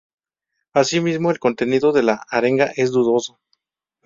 Asimismo 0.73 1.29
el 1.29 1.37
contenido 1.37 1.91
de 1.91 2.01
la 2.01 2.25
arenga 2.31 2.71
es 2.75 2.89
dudoso. 2.91 3.39